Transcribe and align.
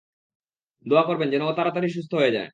দোয়া 0.85 1.03
করবেন 1.03 1.27
যেনো 1.29 1.45
ও 1.47 1.53
তাড়াতাড়ি 1.53 1.87
সুস্থ 1.89 2.11
হয়ে 2.15 2.31
যায়। 2.31 2.49